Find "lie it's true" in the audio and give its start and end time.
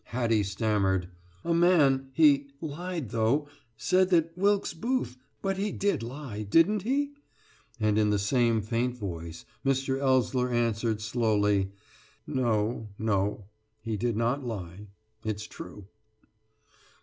14.43-15.85